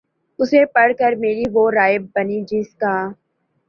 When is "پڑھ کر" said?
0.73-1.11